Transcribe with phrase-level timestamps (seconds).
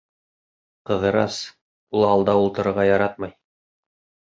[0.89, 1.37] —Ҡыҙырас,
[1.99, 3.39] ул алда ултырырға яратмай.